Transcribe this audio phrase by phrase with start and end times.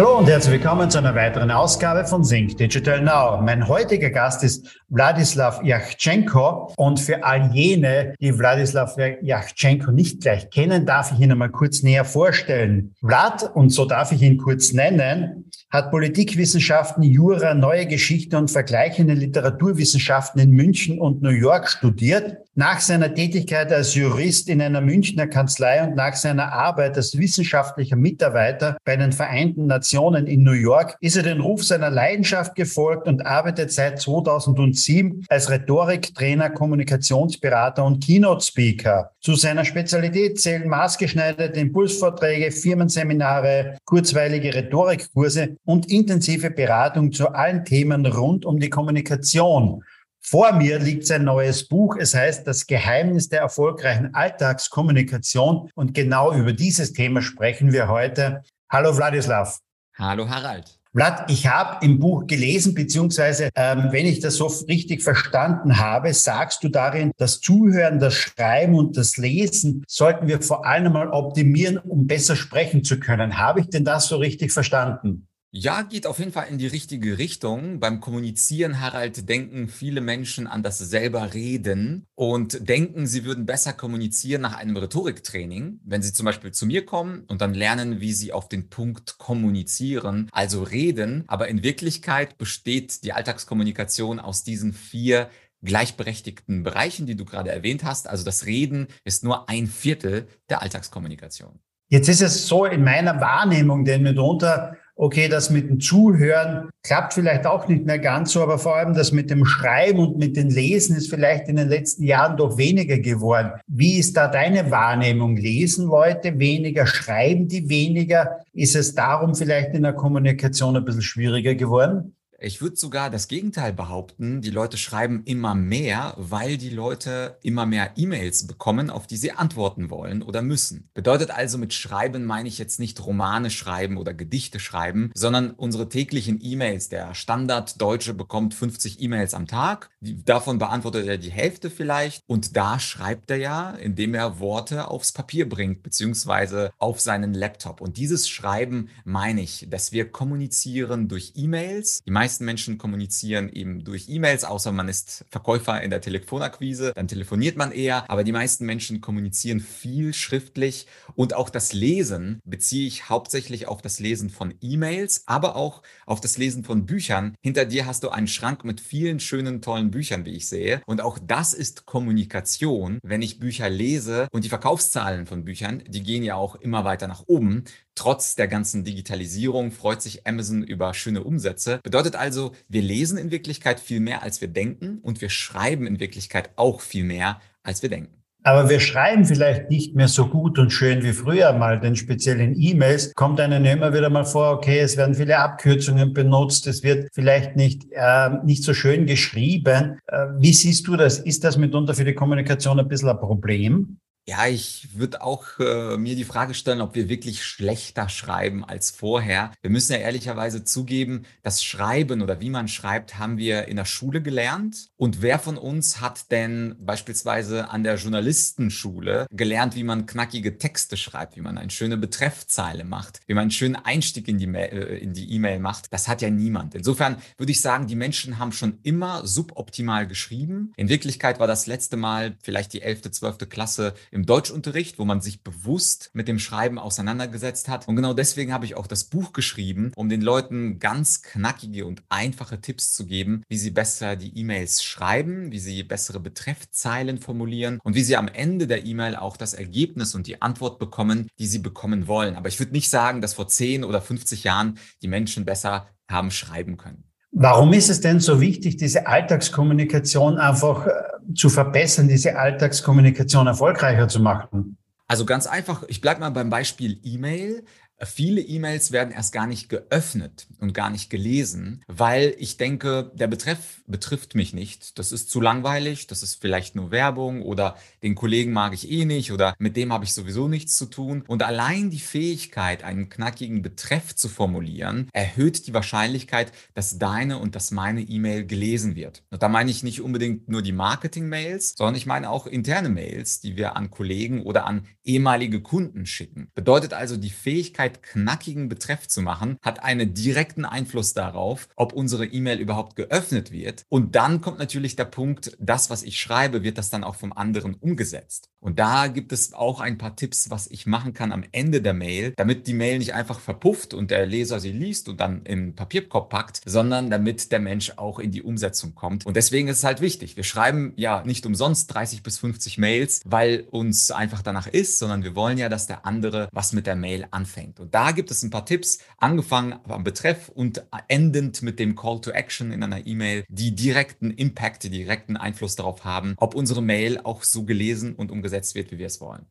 [0.00, 3.42] Hallo und herzlich willkommen zu einer weiteren Ausgabe von Sync Digital Now.
[3.42, 10.48] Mein heutiger Gast ist Wladislav Yachtschenko und für all jene, die Wladislav Yachtschenko nicht gleich
[10.48, 12.94] kennen, darf ich ihn einmal kurz näher vorstellen.
[12.98, 19.14] Vlad, und so darf ich ihn kurz nennen, hat Politikwissenschaften, Jura, Neue Geschichte und vergleichende
[19.14, 22.38] Literaturwissenschaften in München und New York studiert.
[22.56, 27.94] Nach seiner Tätigkeit als Jurist in einer Münchner Kanzlei und nach seiner Arbeit als wissenschaftlicher
[27.94, 33.06] Mitarbeiter bei den Vereinten Nationen in New York ist er den Ruf seiner Leidenschaft gefolgt
[33.06, 39.12] und arbeitet seit 2007 als Rhetoriktrainer, Kommunikationsberater und Keynote-Speaker.
[39.20, 48.06] Zu seiner Spezialität zählen maßgeschneiderte Impulsvorträge, Firmenseminare, kurzweilige Rhetorikkurse und intensive Beratung zu allen Themen
[48.06, 49.82] rund um die Kommunikation.
[50.22, 51.96] Vor mir liegt sein neues Buch.
[51.98, 55.70] Es heißt Das Geheimnis der erfolgreichen Alltagskommunikation.
[55.74, 58.42] Und genau über dieses Thema sprechen wir heute.
[58.70, 59.58] Hallo Wladislav.
[59.96, 60.80] Hallo Harald.
[60.92, 66.12] Vlad, ich habe im Buch gelesen, beziehungsweise ähm, wenn ich das so richtig verstanden habe,
[66.12, 71.08] sagst du darin, das Zuhören, das Schreiben und das Lesen sollten wir vor allem mal
[71.10, 73.38] optimieren, um besser sprechen zu können.
[73.38, 75.28] Habe ich denn das so richtig verstanden?
[75.52, 77.80] Ja, geht auf jeden Fall in die richtige Richtung.
[77.80, 83.72] Beim Kommunizieren, Harald, denken viele Menschen an das selber Reden und denken, sie würden besser
[83.72, 85.80] kommunizieren nach einem Rhetoriktraining.
[85.82, 89.18] Wenn sie zum Beispiel zu mir kommen und dann lernen, wie sie auf den Punkt
[89.18, 91.24] kommunizieren, also reden.
[91.26, 95.30] Aber in Wirklichkeit besteht die Alltagskommunikation aus diesen vier
[95.62, 98.08] gleichberechtigten Bereichen, die du gerade erwähnt hast.
[98.08, 101.58] Also das Reden ist nur ein Viertel der Alltagskommunikation.
[101.88, 107.14] Jetzt ist es so in meiner Wahrnehmung, denn mitunter okay, das mit dem Zuhören klappt
[107.14, 110.36] vielleicht auch nicht mehr ganz so, aber vor allem das mit dem Schreiben und mit
[110.36, 113.52] dem Lesen ist vielleicht in den letzten Jahren doch weniger geworden.
[113.66, 115.36] Wie ist da deine Wahrnehmung?
[115.36, 116.86] Lesen Leute weniger?
[116.86, 118.40] Schreiben die weniger?
[118.52, 122.14] Ist es darum vielleicht in der Kommunikation ein bisschen schwieriger geworden?
[122.42, 124.40] Ich würde sogar das Gegenteil behaupten.
[124.40, 129.32] Die Leute schreiben immer mehr, weil die Leute immer mehr E-Mails bekommen, auf die sie
[129.32, 130.88] antworten wollen oder müssen.
[130.94, 135.90] Bedeutet also, mit Schreiben meine ich jetzt nicht Romane schreiben oder Gedichte schreiben, sondern unsere
[135.90, 136.88] täglichen E-Mails.
[136.88, 139.90] Der Standarddeutsche bekommt 50 E-Mails am Tag.
[140.00, 142.22] Davon beantwortet er die Hälfte vielleicht.
[142.26, 147.82] Und da schreibt er ja, indem er Worte aufs Papier bringt, beziehungsweise auf seinen Laptop.
[147.82, 152.02] Und dieses Schreiben meine ich, dass wir kommunizieren durch E-Mails.
[152.06, 156.92] Die meisten meisten Menschen kommunizieren eben durch E-Mails, außer man ist Verkäufer in der Telefonakquise,
[156.94, 158.08] dann telefoniert man eher.
[158.08, 160.86] Aber die meisten Menschen kommunizieren viel schriftlich
[161.16, 166.20] und auch das Lesen beziehe ich hauptsächlich auf das Lesen von E-Mails, aber auch auf
[166.20, 167.34] das Lesen von Büchern.
[167.42, 170.82] Hinter dir hast du einen Schrank mit vielen schönen, tollen Büchern, wie ich sehe.
[170.86, 176.04] Und auch das ist Kommunikation, wenn ich Bücher lese und die Verkaufszahlen von Büchern, die
[176.04, 177.64] gehen ja auch immer weiter nach oben.
[178.00, 181.80] Trotz der ganzen Digitalisierung freut sich Amazon über schöne Umsätze.
[181.82, 185.98] Bedeutet also, wir lesen in Wirklichkeit viel mehr, als wir denken und wir schreiben in
[185.98, 188.20] Wirklichkeit auch viel mehr, als wir denken.
[188.42, 192.40] Aber wir schreiben vielleicht nicht mehr so gut und schön wie früher mal, denn speziell
[192.40, 196.82] in E-Mails kommt einem immer wieder mal vor, okay, es werden viele Abkürzungen benutzt, es
[196.82, 199.98] wird vielleicht nicht, äh, nicht so schön geschrieben.
[200.06, 201.18] Äh, wie siehst du das?
[201.18, 203.98] Ist das mitunter für die Kommunikation ein bisschen ein Problem?
[204.26, 208.90] Ja, ich würde auch äh, mir die Frage stellen, ob wir wirklich schlechter schreiben als
[208.90, 209.50] vorher.
[209.62, 213.86] Wir müssen ja ehrlicherweise zugeben, das Schreiben oder wie man schreibt, haben wir in der
[213.86, 214.90] Schule gelernt.
[214.96, 220.96] Und wer von uns hat denn beispielsweise an der Journalistenschule gelernt, wie man knackige Texte
[220.96, 225.34] schreibt, wie man eine schöne Betreffzeile macht, wie man einen schönen Einstieg in die äh,
[225.34, 225.92] E-Mail macht?
[225.92, 226.74] Das hat ja niemand.
[226.74, 230.72] Insofern würde ich sagen, die Menschen haben schon immer suboptimal geschrieben.
[230.76, 233.48] In Wirklichkeit war das letzte Mal vielleicht die 11., 12.
[233.48, 237.88] Klasse im Deutschunterricht, wo man sich bewusst mit dem Schreiben auseinandergesetzt hat.
[237.88, 242.02] Und genau deswegen habe ich auch das Buch geschrieben, um den Leuten ganz knackige und
[242.08, 247.78] einfache Tipps zu geben, wie sie besser die E-Mails schreiben, wie sie bessere Betreffzeilen formulieren
[247.82, 251.46] und wie sie am Ende der E-Mail auch das Ergebnis und die Antwort bekommen, die
[251.46, 252.36] sie bekommen wollen.
[252.36, 256.30] Aber ich würde nicht sagen, dass vor 10 oder 50 Jahren die Menschen besser haben
[256.30, 257.04] schreiben können.
[257.32, 260.90] Warum ist es denn so wichtig, diese Alltagskommunikation einfach äh,
[261.34, 264.76] zu verbessern, diese Alltagskommunikation erfolgreicher zu machen?
[265.06, 267.64] Also ganz einfach, ich bleibe mal beim Beispiel E-Mail.
[268.02, 273.26] Viele E-Mails werden erst gar nicht geöffnet und gar nicht gelesen, weil ich denke, der
[273.26, 274.98] Betreff betrifft mich nicht.
[274.98, 279.04] Das ist zu langweilig, das ist vielleicht nur Werbung oder den Kollegen mag ich eh
[279.04, 281.24] nicht oder mit dem habe ich sowieso nichts zu tun.
[281.26, 287.54] Und allein die Fähigkeit, einen knackigen Betreff zu formulieren, erhöht die Wahrscheinlichkeit, dass deine und
[287.54, 289.22] dass meine E-Mail gelesen wird.
[289.30, 293.40] Und da meine ich nicht unbedingt nur die Marketing-Mails, sondern ich meine auch interne Mails,
[293.40, 296.50] die wir an Kollegen oder an ehemalige Kunden schicken.
[296.54, 301.92] Bedeutet also die Fähigkeit, Möglichkeit, knackigen Betreff zu machen, hat einen direkten Einfluss darauf, ob
[301.92, 303.84] unsere E-Mail überhaupt geöffnet wird.
[303.88, 307.32] Und dann kommt natürlich der Punkt, das, was ich schreibe, wird das dann auch vom
[307.32, 308.50] anderen umgesetzt.
[308.60, 311.94] Und da gibt es auch ein paar Tipps, was ich machen kann am Ende der
[311.94, 315.74] Mail, damit die Mail nicht einfach verpufft und der Leser sie liest und dann im
[315.74, 319.24] Papierkorb packt, sondern damit der Mensch auch in die Umsetzung kommt.
[319.24, 320.36] Und deswegen ist es halt wichtig.
[320.36, 325.24] Wir schreiben ja nicht umsonst 30 bis 50 Mails, weil uns einfach danach ist, sondern
[325.24, 327.79] wir wollen ja, dass der andere was mit der Mail anfängt.
[327.80, 332.20] Und da gibt es ein paar Tipps, angefangen am Betreff und endend mit dem Call
[332.20, 336.82] to Action in einer E-Mail, die direkten Impact, die direkten Einfluss darauf haben, ob unsere
[336.82, 339.46] Mail auch so gelesen und umgesetzt wird, wie wir es wollen.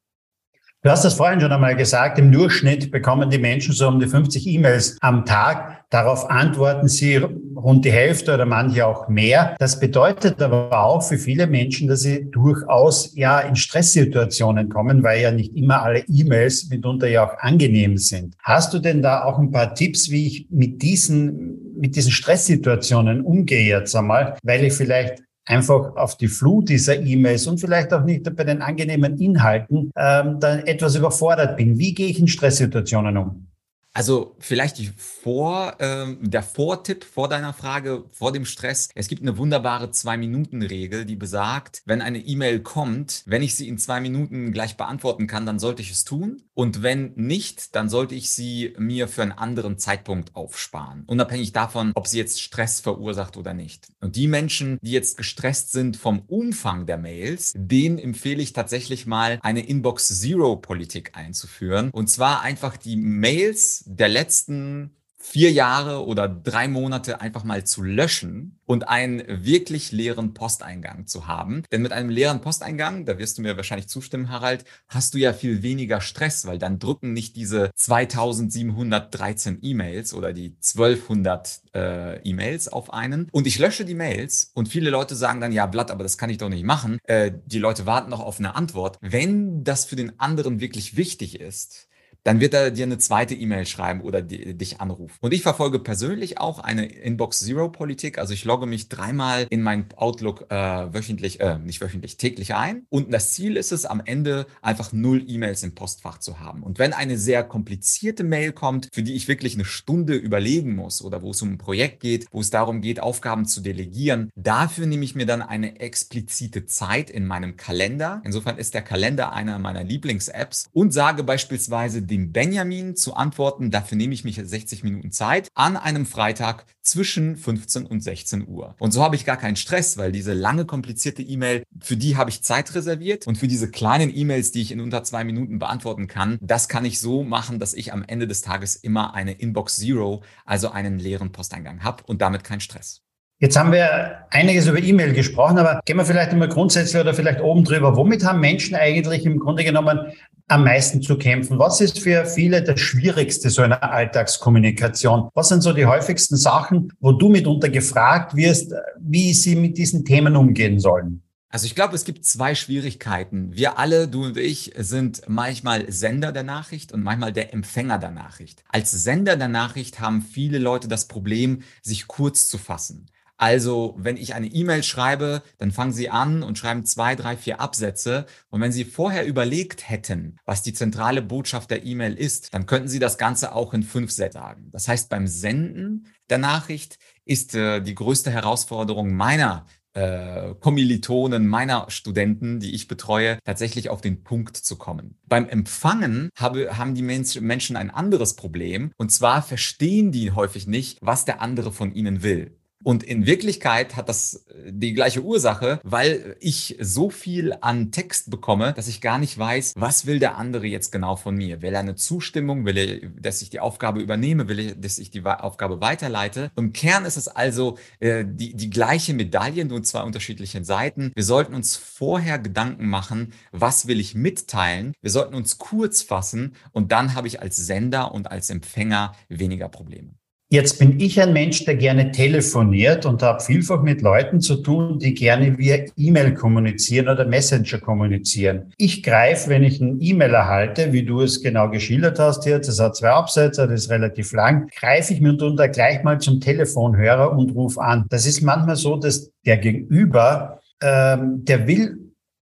[0.81, 4.07] Du hast das vorhin schon einmal gesagt, im Durchschnitt bekommen die Menschen so um die
[4.07, 5.83] 50 E-Mails am Tag.
[5.89, 9.57] Darauf antworten sie rund die Hälfte oder manche auch mehr.
[9.59, 15.21] Das bedeutet aber auch für viele Menschen, dass sie durchaus ja in Stresssituationen kommen, weil
[15.21, 18.35] ja nicht immer alle E-Mails mitunter ja auch angenehm sind.
[18.41, 23.19] Hast du denn da auch ein paar Tipps, wie ich mit diesen, mit diesen Stresssituationen
[23.19, 28.03] umgehe jetzt einmal, weil ich vielleicht einfach auf die Flut dieser E-Mails und vielleicht auch
[28.03, 31.77] nicht bei den angenehmen Inhalten ähm, dann etwas überfordert bin.
[31.79, 33.47] Wie gehe ich in Stresssituationen um?
[33.93, 38.89] Also vielleicht die vor, äh, der Vortipp vor deiner Frage, vor dem Stress.
[38.93, 43.77] Es gibt eine wunderbare Zwei-Minuten-Regel, die besagt, wenn eine E-Mail kommt, wenn ich sie in
[43.77, 46.43] zwei Minuten gleich beantworten kann, dann sollte ich es tun.
[46.53, 51.03] Und wenn nicht, dann sollte ich sie mir für einen anderen Zeitpunkt aufsparen.
[51.07, 53.87] Unabhängig davon, ob sie jetzt Stress verursacht oder nicht.
[54.01, 59.07] Und die Menschen, die jetzt gestresst sind vom Umfang der Mails, denen empfehle ich tatsächlich
[59.07, 61.91] mal eine Inbox-Zero-Politik einzuführen.
[61.91, 67.83] Und zwar einfach die Mails der letzten vier Jahre oder drei Monate einfach mal zu
[67.83, 71.63] löschen und einen wirklich leeren Posteingang zu haben.
[71.71, 75.33] Denn mit einem leeren Posteingang, da wirst du mir wahrscheinlich zustimmen, Harald, hast du ja
[75.33, 82.69] viel weniger Stress, weil dann drücken nicht diese 2713 E-Mails oder die 1200 äh, E-Mails
[82.69, 83.27] auf einen.
[83.31, 86.29] Und ich lösche die Mails und viele Leute sagen dann, ja, Blatt, aber das kann
[86.29, 86.97] ich doch nicht machen.
[87.03, 88.97] Äh, die Leute warten noch auf eine Antwort.
[89.01, 91.89] Wenn das für den anderen wirklich wichtig ist,
[92.23, 95.15] dann wird er dir eine zweite E-Mail schreiben oder die, dich anrufen.
[95.21, 98.17] Und ich verfolge persönlich auch eine Inbox Zero Politik.
[98.17, 102.83] Also ich logge mich dreimal in mein Outlook äh, wöchentlich, äh, nicht wöchentlich, täglich ein.
[102.89, 106.63] Und das Ziel ist es, am Ende einfach null E-Mails im Postfach zu haben.
[106.63, 111.03] Und wenn eine sehr komplizierte Mail kommt, für die ich wirklich eine Stunde überlegen muss
[111.03, 114.85] oder wo es um ein Projekt geht, wo es darum geht, Aufgaben zu delegieren, dafür
[114.85, 118.21] nehme ich mir dann eine explizite Zeit in meinem Kalender.
[118.25, 123.71] Insofern ist der Kalender einer meiner Lieblings-Apps und sage beispielsweise dem Benjamin zu antworten.
[123.71, 128.75] Dafür nehme ich mich 60 Minuten Zeit an einem Freitag zwischen 15 und 16 Uhr.
[128.79, 132.29] Und so habe ich gar keinen Stress, weil diese lange komplizierte E-Mail, für die habe
[132.29, 136.07] ich Zeit reserviert und für diese kleinen E-Mails, die ich in unter zwei Minuten beantworten
[136.07, 139.77] kann, das kann ich so machen, dass ich am Ende des Tages immer eine Inbox
[139.77, 143.03] Zero, also einen leeren Posteingang habe und damit keinen Stress.
[143.41, 147.39] Jetzt haben wir einiges über E-Mail gesprochen, aber gehen wir vielleicht immer grundsätzlich oder vielleicht
[147.39, 147.95] oben drüber.
[147.95, 150.11] Womit haben Menschen eigentlich im Grunde genommen
[150.49, 151.57] am meisten zu kämpfen?
[151.57, 155.29] Was ist für viele das Schwierigste so einer Alltagskommunikation?
[155.35, 160.03] Was sind so die häufigsten Sachen, wo du mitunter gefragt wirst, wie sie mit diesen
[160.03, 161.21] Themen umgehen sollen?
[161.47, 163.55] Also ich glaube, es gibt zwei Schwierigkeiten.
[163.55, 168.11] Wir alle, du und ich, sind manchmal Sender der Nachricht und manchmal der Empfänger der
[168.11, 168.65] Nachricht.
[168.67, 173.07] Als Sender der Nachricht haben viele Leute das Problem, sich kurz zu fassen.
[173.39, 177.61] Also, wenn ich eine E-Mail schreibe, dann fangen Sie an und schreiben zwei, drei, vier
[177.61, 178.25] Absätze.
[178.49, 182.89] Und wenn Sie vorher überlegt hätten, was die zentrale Botschaft der E-Mail ist, dann könnten
[182.89, 184.69] Sie das Ganze auch in fünf Sätzen sagen.
[184.71, 191.89] Das heißt, beim Senden der Nachricht ist äh, die größte Herausforderung meiner äh, Kommilitonen meiner
[191.89, 195.17] Studenten, die ich betreue, tatsächlich auf den Punkt zu kommen.
[195.25, 200.99] Beim Empfangen habe, haben die Menschen ein anderes Problem und zwar verstehen die häufig nicht,
[201.01, 202.58] was der andere von ihnen will.
[202.83, 208.29] Und in Wirklichkeit hat das äh, die gleiche Ursache, weil ich so viel an Text
[208.29, 211.61] bekomme, dass ich gar nicht weiß, was will der andere jetzt genau von mir.
[211.61, 212.65] Will er eine Zustimmung?
[212.65, 214.47] Will er, dass ich die Aufgabe übernehme?
[214.47, 216.51] Will er, dass ich die Aufgabe weiterleite?
[216.55, 221.11] Im Kern ist es also äh, die, die gleiche Medaille, nur zwei unterschiedliche Seiten.
[221.15, 224.93] Wir sollten uns vorher Gedanken machen, was will ich mitteilen?
[225.01, 229.67] Wir sollten uns kurz fassen und dann habe ich als Sender und als Empfänger weniger
[229.67, 230.18] Probleme.
[230.51, 234.97] Jetzt bin ich ein Mensch, der gerne telefoniert und habe vielfach mit Leuten zu tun,
[234.97, 238.73] die gerne via E-Mail kommunizieren oder Messenger kommunizieren.
[238.77, 242.79] Ich greife, wenn ich ein E-Mail erhalte, wie du es genau geschildert hast jetzt, das
[242.79, 247.51] hat zwei Absätze, das ist relativ lang, greife ich mitunter gleich mal zum Telefonhörer und
[247.53, 248.07] rufe an.
[248.09, 252.08] Das ist manchmal so, dass der Gegenüber, ähm, der will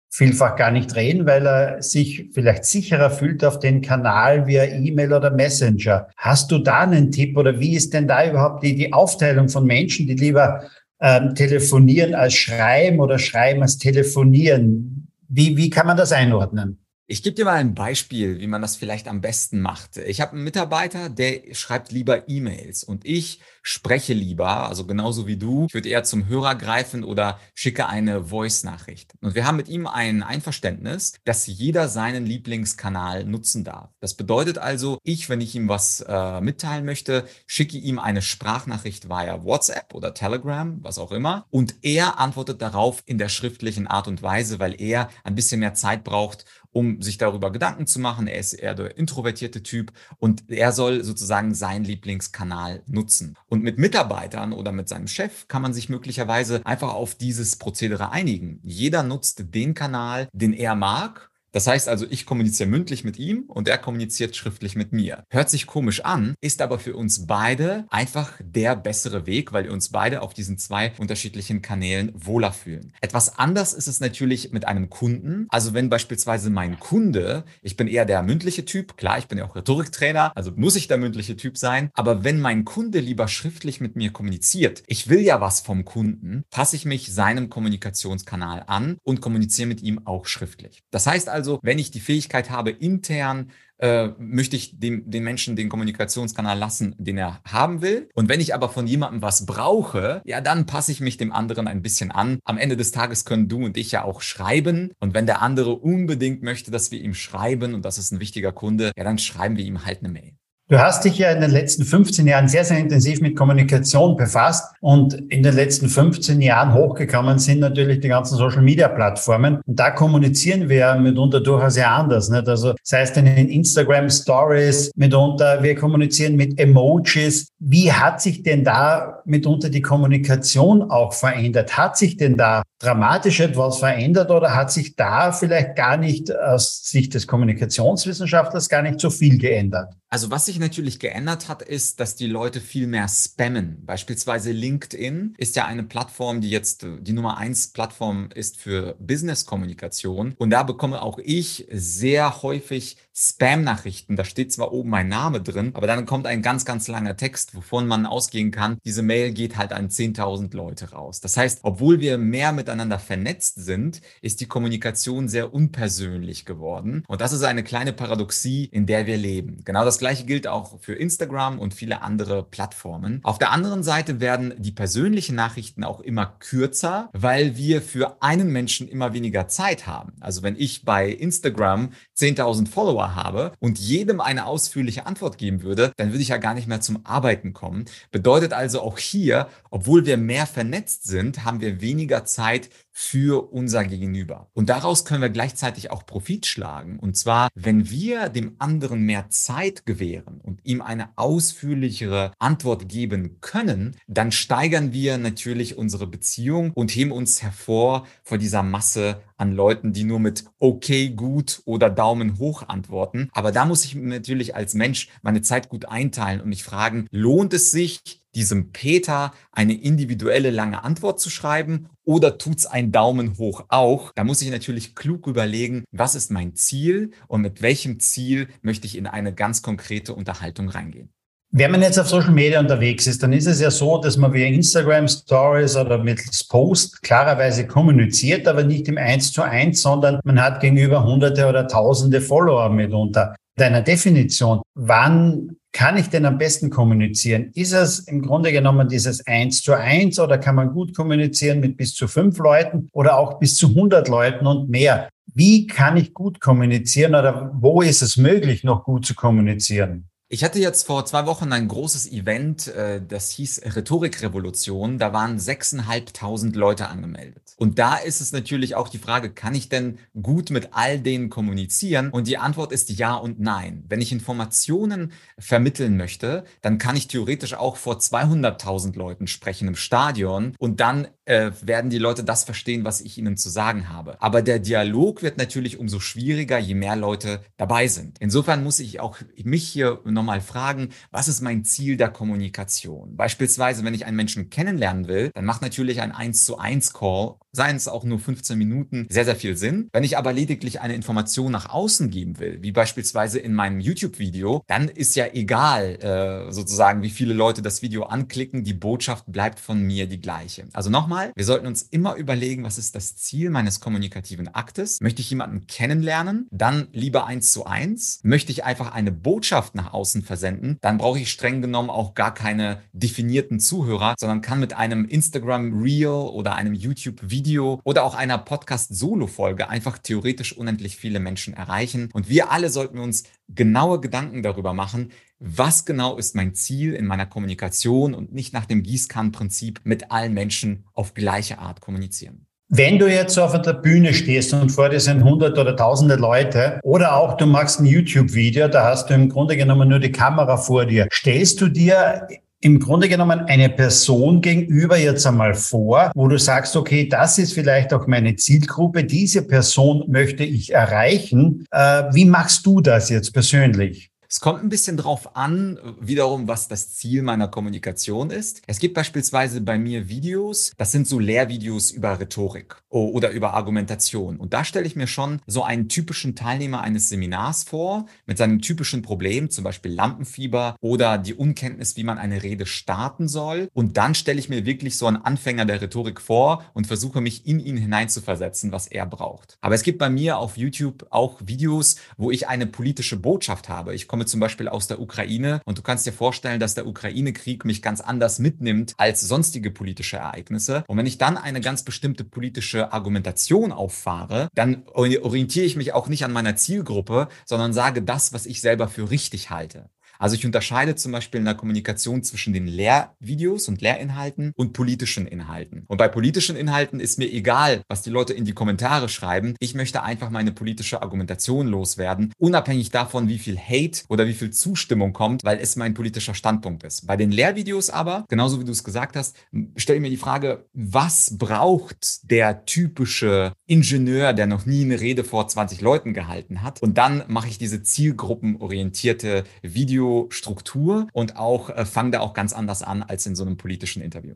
[0.10, 5.14] vielfach gar nicht reden, weil er sich vielleicht sicherer fühlt auf den Kanal via E-Mail
[5.14, 6.08] oder Messenger.
[6.18, 9.66] Hast du da einen Tipp oder wie ist denn da überhaupt die, die Aufteilung von
[9.66, 10.64] Menschen, die lieber
[11.00, 15.08] ähm, telefonieren als schreiben oder schreiben als telefonieren?
[15.28, 16.80] Wie, wie kann man das einordnen?
[17.12, 19.98] Ich gebe dir mal ein Beispiel, wie man das vielleicht am besten macht.
[19.98, 25.38] Ich habe einen Mitarbeiter, der schreibt lieber E-Mails und ich spreche lieber, also genauso wie
[25.38, 25.66] du.
[25.70, 29.14] Ich würde eher zum Hörer greifen oder schicke eine Voice-Nachricht.
[29.22, 33.90] Und wir haben mit ihm ein Einverständnis, dass jeder seinen Lieblingskanal nutzen darf.
[34.00, 39.10] Das bedeutet also, ich, wenn ich ihm was äh, mitteilen möchte, schicke ihm eine Sprachnachricht
[39.10, 41.48] via WhatsApp oder Telegram, was auch immer.
[41.50, 45.74] Und er antwortet darauf in der schriftlichen Art und Weise, weil er ein bisschen mehr
[45.74, 48.28] Zeit braucht, um sich darüber Gedanken zu machen.
[48.28, 53.36] Er ist eher der introvertierte Typ und er soll sozusagen seinen Lieblingskanal nutzen.
[53.48, 58.12] Und mit Mitarbeitern oder mit seinem Chef kann man sich möglicherweise einfach auf dieses Prozedere
[58.12, 58.60] einigen.
[58.64, 63.44] Jeder nutzt den Kanal, den er mag das heißt also, ich kommuniziere mündlich mit ihm
[63.48, 65.24] und er kommuniziert schriftlich mit mir.
[65.30, 69.74] Hört sich komisch an, ist aber für uns beide einfach der bessere Weg, weil wir
[69.74, 72.94] uns beide auf diesen zwei unterschiedlichen Kanälen wohler fühlen.
[73.02, 75.48] Etwas anders ist es natürlich mit einem Kunden.
[75.50, 79.46] Also wenn beispielsweise mein Kunde, ich bin eher der mündliche Typ, klar, ich bin ja
[79.46, 83.82] auch Rhetoriktrainer, also muss ich der mündliche Typ sein, aber wenn mein Kunde lieber schriftlich
[83.82, 88.98] mit mir kommuniziert, ich will ja was vom Kunden, passe ich mich seinem Kommunikationskanal an
[89.04, 90.84] und kommuniziere mit ihm auch schriftlich.
[90.92, 95.24] Das heißt also, also, wenn ich die Fähigkeit habe, intern äh, möchte ich dem, den
[95.24, 98.10] Menschen den Kommunikationskanal lassen, den er haben will.
[98.14, 101.70] Und wenn ich aber von jemandem was brauche, ja, dann passe ich mich dem anderen
[101.70, 102.40] ein bisschen an.
[102.44, 104.92] Am Ende des Tages können du und ich ja auch schreiben.
[105.00, 108.52] Und wenn der andere unbedingt möchte, dass wir ihm schreiben und das ist ein wichtiger
[108.52, 110.34] Kunde, ja, dann schreiben wir ihm halt eine Mail.
[110.72, 114.72] Du hast dich ja in den letzten 15 Jahren sehr, sehr intensiv mit Kommunikation befasst
[114.82, 119.62] und in den letzten 15 Jahren hochgekommen sind natürlich die ganzen Social-Media-Plattformen.
[119.66, 122.30] Und da kommunizieren wir mitunter durchaus sehr anders.
[122.30, 122.48] Nicht?
[122.48, 127.48] Also sei es denn in Instagram Stories mitunter, wir kommunizieren mit Emojis.
[127.58, 131.80] Wie hat sich denn da mitunter die Kommunikation auch verändert?
[131.80, 136.84] Hat sich denn da dramatisch etwas verändert oder hat sich da vielleicht gar nicht aus
[136.84, 139.94] Sicht des Kommunikationswissenschaftlers gar nicht so viel geändert?
[140.10, 143.84] Also was sich natürlich geändert hat, ist, dass die Leute viel mehr spammen.
[143.86, 150.36] Beispielsweise LinkedIn ist ja eine Plattform, die jetzt die Nummer eins Plattform ist für Business-Kommunikation.
[150.38, 154.16] Und da bekomme auch ich sehr häufig Spam-Nachrichten.
[154.16, 157.54] Da steht zwar oben mein Name drin, aber dann kommt ein ganz, ganz langer Text,
[157.54, 161.20] wovon man ausgehen kann, diese Mail geht halt an 10.000 Leute raus.
[161.20, 167.04] Das heißt, obwohl wir mehr miteinander vernetzt sind, ist die Kommunikation sehr unpersönlich geworden.
[167.08, 169.66] Und das ist eine kleine Paradoxie, in der wir leben.
[169.66, 173.20] Genau das gleiche gilt auch für Instagram und viele andere Plattformen.
[173.24, 178.54] Auf der anderen Seite werden die persönlichen Nachrichten auch immer kürzer, weil wir für einen
[178.54, 180.14] Menschen immer weniger Zeit haben.
[180.22, 185.92] Also wenn ich bei Instagram 10.000 Follower habe und jedem eine ausführliche Antwort geben würde,
[185.98, 187.86] dann würde ich ja gar nicht mehr zum Arbeiten kommen.
[188.12, 192.70] Bedeutet also auch hier, obwohl wir mehr vernetzt sind, haben wir weniger Zeit
[193.02, 194.50] für unser Gegenüber.
[194.54, 197.00] Und daraus können wir gleichzeitig auch Profit schlagen.
[197.00, 203.38] Und zwar, wenn wir dem anderen mehr Zeit gewähren und ihm eine ausführlichere Antwort geben
[203.40, 209.54] können, dann steigern wir natürlich unsere Beziehung und heben uns hervor vor dieser Masse an
[209.54, 213.30] Leuten, die nur mit okay, gut oder Daumen hoch antworten.
[213.32, 217.54] Aber da muss ich natürlich als Mensch meine Zeit gut einteilen und mich fragen, lohnt
[217.54, 223.66] es sich, diesem Peter eine individuelle lange Antwort zu schreiben oder tut's ein Daumen hoch
[223.70, 224.12] auch?
[224.16, 228.88] Da muss ich natürlich klug überlegen, was ist mein Ziel und mit welchem Ziel möchte
[228.88, 231.12] ich in eine ganz konkrete Unterhaltung reingehen.
[231.52, 234.32] Wenn man jetzt auf Social Media unterwegs ist, dann ist es ja so, dass man
[234.34, 240.20] via Instagram Stories oder mittels Post klarerweise kommuniziert, aber nicht im Eins zu eins, sondern
[240.24, 243.36] man hat gegenüber hunderte oder tausende Follower mitunter.
[243.56, 247.52] Deiner Definition, wann kann ich denn am besten kommunizieren?
[247.54, 251.78] Ist es im Grunde genommen dieses Eins zu eins oder kann man gut kommunizieren mit
[251.78, 255.10] bis zu fünf Leuten oder auch bis zu 100 Leuten und mehr?
[255.34, 260.10] Wie kann ich gut kommunizieren oder wo ist es möglich, noch gut zu kommunizieren?
[260.28, 265.00] Ich hatte jetzt vor zwei Wochen ein großes Event, äh, das hieß Rhetorikrevolution.
[265.00, 267.49] Da waren 6.500 Leute angemeldet.
[267.60, 271.30] Und da ist es natürlich auch die Frage, kann ich denn gut mit all denen
[271.30, 272.10] kommunizieren?
[272.10, 273.84] Und die Antwort ist ja und nein.
[273.90, 279.76] Wenn ich Informationen vermitteln möchte, dann kann ich theoretisch auch vor 200.000 Leuten sprechen im
[279.76, 284.22] Stadion und dann äh, werden die Leute das verstehen, was ich ihnen zu sagen habe.
[284.22, 288.18] Aber der Dialog wird natürlich umso schwieriger, je mehr Leute dabei sind.
[288.20, 293.18] Insofern muss ich auch mich hier nochmal fragen, was ist mein Ziel der Kommunikation?
[293.18, 297.36] Beispielsweise, wenn ich einen Menschen kennenlernen will, dann macht natürlich ein 1 zu 1 Call,
[297.52, 299.90] seien es auch nur 15 Minuten, sehr, sehr viel Sinn.
[299.92, 304.64] Wenn ich aber lediglich eine Information nach außen geben will, wie beispielsweise in meinem YouTube-Video,
[304.68, 309.60] dann ist ja egal, äh, sozusagen, wie viele Leute das Video anklicken, die Botschaft bleibt
[309.60, 310.68] von mir die gleiche.
[310.74, 315.02] Also nochmal, wir sollten uns immer überlegen, was ist das Ziel meines kommunikativen Aktes?
[315.02, 316.48] Möchte ich jemanden kennenlernen?
[316.52, 318.22] Dann lieber 1 zu 1.
[318.24, 322.34] Möchte ich einfach eine Botschaft nach außen versenden, dann brauche ich streng genommen auch gar
[322.34, 328.16] keine definierten Zuhörer, sondern kann mit einem Instagram Reel oder einem YouTube Video oder auch
[328.16, 332.10] einer Podcast Solo Folge einfach theoretisch unendlich viele Menschen erreichen.
[332.12, 337.06] Und wir alle sollten uns genaue Gedanken darüber machen, was genau ist mein Ziel in
[337.06, 342.46] meiner Kommunikation und nicht nach dem Gießkannenprinzip mit allen Menschen auf gleiche Art kommunizieren.
[342.68, 346.80] Wenn du jetzt auf der Bühne stehst und vor dir sind hundert oder tausende Leute
[346.84, 350.58] oder auch du machst ein YouTube-Video, da hast du im Grunde genommen nur die Kamera
[350.58, 352.28] vor dir, stellst du dir
[352.62, 357.54] im Grunde genommen eine Person gegenüber jetzt einmal vor, wo du sagst, okay, das ist
[357.54, 361.66] vielleicht auch meine Zielgruppe, diese Person möchte ich erreichen.
[361.72, 364.12] Äh, wie machst du das jetzt persönlich?
[364.32, 368.62] Es kommt ein bisschen drauf an, wiederum, was das Ziel meiner Kommunikation ist.
[368.68, 374.38] Es gibt beispielsweise bei mir Videos, das sind so Lehrvideos über Rhetorik oder über Argumentation.
[374.38, 378.62] Und da stelle ich mir schon so einen typischen Teilnehmer eines Seminars vor, mit seinem
[378.62, 383.68] typischen Problem, zum Beispiel Lampenfieber oder die Unkenntnis, wie man eine Rede starten soll.
[383.74, 387.48] Und dann stelle ich mir wirklich so einen Anfänger der Rhetorik vor und versuche mich
[387.48, 389.58] in ihn hineinzuversetzen, was er braucht.
[389.62, 393.96] Aber es gibt bei mir auf YouTube auch Videos, wo ich eine politische Botschaft habe.
[393.96, 396.86] Ich komme komme zum Beispiel aus der Ukraine und du kannst dir vorstellen, dass der
[396.86, 400.84] Ukraine-Krieg mich ganz anders mitnimmt als sonstige politische Ereignisse.
[400.88, 406.10] Und wenn ich dann eine ganz bestimmte politische Argumentation auffahre, dann orientiere ich mich auch
[406.10, 409.90] nicht an meiner Zielgruppe, sondern sage das, was ich selber für richtig halte.
[410.20, 415.26] Also ich unterscheide zum Beispiel in der Kommunikation zwischen den Lehrvideos und Lehrinhalten und politischen
[415.26, 415.86] Inhalten.
[415.88, 419.56] Und bei politischen Inhalten ist mir egal, was die Leute in die Kommentare schreiben.
[419.60, 424.52] Ich möchte einfach meine politische Argumentation loswerden, unabhängig davon, wie viel Hate oder wie viel
[424.52, 427.08] Zustimmung kommt, weil es mein politischer Standpunkt ist.
[427.08, 429.38] Bei den Lehrvideos aber, genauso wie du es gesagt hast,
[429.78, 435.24] stelle ich mir die Frage, was braucht der typische Ingenieur, der noch nie eine Rede
[435.24, 436.82] vor 20 Leuten gehalten hat?
[436.82, 442.54] Und dann mache ich diese zielgruppenorientierte Video Struktur und auch äh, fange da auch ganz
[442.54, 444.36] anders an als in so einem politischen Interview.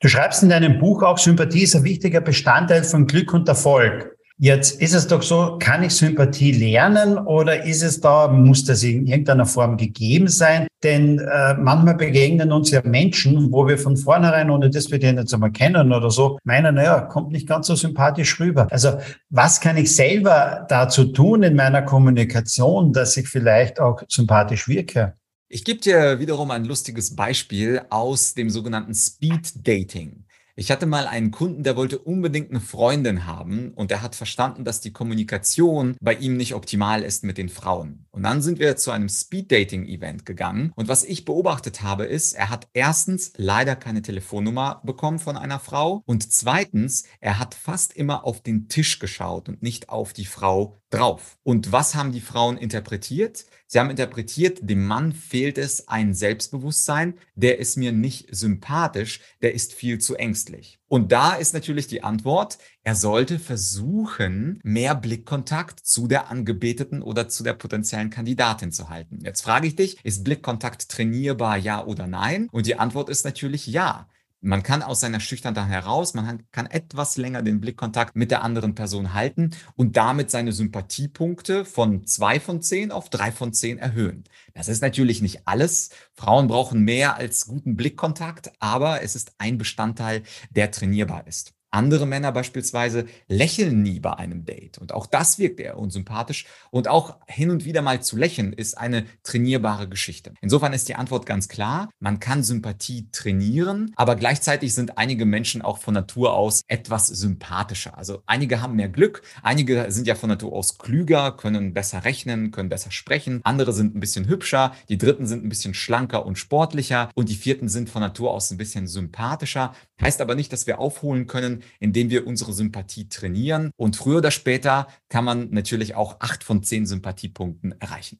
[0.00, 4.16] Du schreibst in deinem Buch auch, Sympathie ist ein wichtiger Bestandteil von Glück und Erfolg.
[4.44, 8.82] Jetzt ist es doch so, kann ich Sympathie lernen oder ist es da, muss das
[8.82, 10.66] in irgendeiner Form gegeben sein?
[10.82, 15.16] Denn äh, manchmal begegnen uns ja Menschen, wo wir von vornherein, ohne dass wir den
[15.16, 18.66] jetzt einmal kennen oder so, meinen, naja, kommt nicht ganz so sympathisch rüber.
[18.72, 18.98] Also
[19.30, 25.14] was kann ich selber dazu tun in meiner Kommunikation, dass ich vielleicht auch sympathisch wirke?
[25.48, 30.21] Ich gebe dir wiederum ein lustiges Beispiel aus dem sogenannten Speed Dating.
[30.54, 34.64] Ich hatte mal einen Kunden, der wollte unbedingt eine Freundin haben und der hat verstanden,
[34.64, 38.04] dass die Kommunikation bei ihm nicht optimal ist mit den Frauen.
[38.10, 42.50] Und dann sind wir zu einem Speed-Dating-Event gegangen und was ich beobachtet habe, ist, er
[42.50, 48.26] hat erstens leider keine Telefonnummer bekommen von einer Frau und zweitens, er hat fast immer
[48.26, 51.38] auf den Tisch geschaut und nicht auf die Frau drauf.
[51.42, 53.46] Und was haben die Frauen interpretiert?
[53.72, 59.54] Sie haben interpretiert, dem Mann fehlt es ein Selbstbewusstsein, der ist mir nicht sympathisch, der
[59.54, 60.78] ist viel zu ängstlich.
[60.88, 67.30] Und da ist natürlich die Antwort, er sollte versuchen, mehr Blickkontakt zu der Angebeteten oder
[67.30, 69.20] zu der potenziellen Kandidatin zu halten.
[69.24, 72.50] Jetzt frage ich dich, ist Blickkontakt trainierbar, ja oder nein?
[72.52, 74.06] Und die Antwort ist natürlich ja.
[74.44, 78.74] Man kann aus seiner Schüchternheit heraus, man kann etwas länger den Blickkontakt mit der anderen
[78.74, 84.24] Person halten und damit seine Sympathiepunkte von zwei von zehn auf drei von zehn erhöhen.
[84.52, 85.90] Das ist natürlich nicht alles.
[86.14, 91.54] Frauen brauchen mehr als guten Blickkontakt, aber es ist ein Bestandteil, der trainierbar ist.
[91.72, 94.76] Andere Männer beispielsweise lächeln nie bei einem Date.
[94.76, 96.44] Und auch das wirkt eher unsympathisch.
[96.70, 100.34] Und auch hin und wieder mal zu lächeln ist eine trainierbare Geschichte.
[100.42, 101.88] Insofern ist die Antwort ganz klar.
[101.98, 107.96] Man kann Sympathie trainieren, aber gleichzeitig sind einige Menschen auch von Natur aus etwas sympathischer.
[107.96, 112.50] Also einige haben mehr Glück, einige sind ja von Natur aus klüger, können besser rechnen,
[112.50, 113.40] können besser sprechen.
[113.44, 117.34] Andere sind ein bisschen hübscher, die dritten sind ein bisschen schlanker und sportlicher und die
[117.34, 119.74] vierten sind von Natur aus ein bisschen sympathischer.
[120.02, 123.70] Heißt aber nicht, dass wir aufholen können, indem wir unsere Sympathie trainieren.
[123.76, 128.18] Und früher oder später kann man natürlich auch acht von zehn Sympathiepunkten erreichen.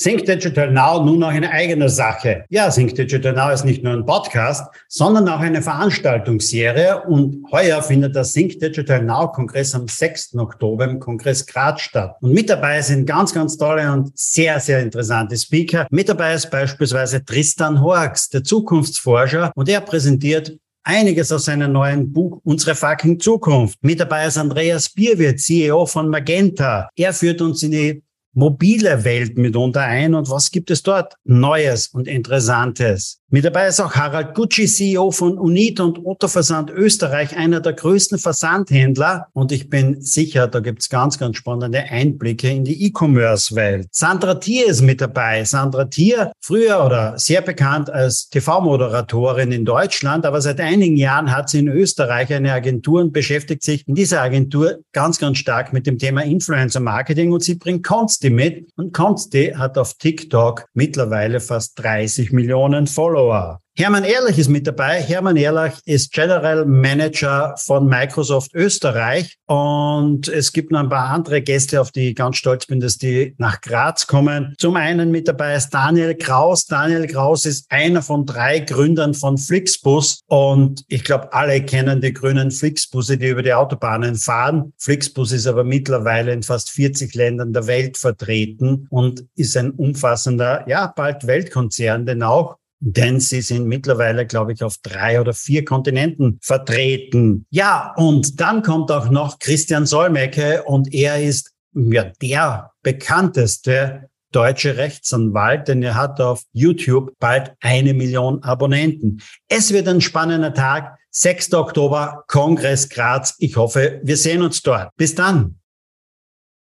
[0.00, 2.44] Think Digital Now nun noch eine eigene Sache.
[2.50, 7.82] Ja, Think Digital Now ist nicht nur ein Podcast, sondern auch eine Veranstaltungsserie und heuer
[7.82, 10.36] findet der Think Digital Now Kongress am 6.
[10.36, 12.14] Oktober im Kongress Graz statt.
[12.20, 15.88] Und mit dabei sind ganz, ganz tolle und sehr, sehr interessante Speaker.
[15.90, 20.56] Mit dabei ist beispielsweise Tristan Horx, der Zukunftsforscher und er präsentiert
[20.88, 23.78] einiges aus seinem neuen Buch Unsere fucking Zukunft.
[23.82, 26.88] Mit dabei ist Andreas Bierwirt, CEO von Magenta.
[26.96, 31.88] Er führt uns in die mobile Welt mitunter ein und was gibt es dort Neues
[31.88, 33.17] und Interessantes?
[33.30, 37.74] Mit dabei ist auch Harald Gucci, CEO von Unit und Otto Versand Österreich, einer der
[37.74, 39.26] größten Versandhändler.
[39.34, 43.88] Und ich bin sicher, da gibt's ganz, ganz spannende Einblicke in die E-Commerce-Welt.
[43.90, 45.44] Sandra Thier ist mit dabei.
[45.44, 51.50] Sandra Thier, früher oder sehr bekannt als TV-Moderatorin in Deutschland, aber seit einigen Jahren hat
[51.50, 55.86] sie in Österreich eine Agentur und beschäftigt sich in dieser Agentur ganz, ganz stark mit
[55.86, 58.70] dem Thema Influencer-Marketing und sie bringt Consti mit.
[58.76, 63.17] Und Consti hat auf TikTok mittlerweile fast 30 Millionen Follower.
[63.18, 63.60] Follower.
[63.76, 65.00] Hermann Ehrlich ist mit dabei.
[65.00, 69.36] Hermann Ehrlich ist General Manager von Microsoft Österreich.
[69.46, 72.98] Und es gibt noch ein paar andere Gäste, auf die ich ganz stolz bin, dass
[72.98, 74.54] die nach Graz kommen.
[74.58, 76.66] Zum einen mit dabei ist Daniel Kraus.
[76.66, 80.22] Daniel Kraus ist einer von drei Gründern von Flixbus.
[80.26, 84.72] Und ich glaube, alle kennen die grünen Flixbusse, die über die Autobahnen fahren.
[84.78, 90.68] Flixbus ist aber mittlerweile in fast 40 Ländern der Welt vertreten und ist ein umfassender,
[90.68, 95.64] ja, bald Weltkonzern, denn auch denn sie sind mittlerweile, glaube ich, auf drei oder vier
[95.64, 97.46] Kontinenten vertreten.
[97.50, 104.76] Ja, und dann kommt auch noch Christian Solmecke und er ist ja der bekannteste deutsche
[104.76, 109.22] Rechtsanwalt, denn er hat auf YouTube bald eine Million Abonnenten.
[109.48, 110.98] Es wird ein spannender Tag.
[111.10, 111.54] 6.
[111.54, 113.34] Oktober, Kongress Graz.
[113.38, 114.90] Ich hoffe, wir sehen uns dort.
[114.96, 115.57] Bis dann.